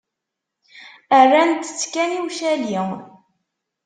[1.23, 2.79] Rrant-tt kan i ucali.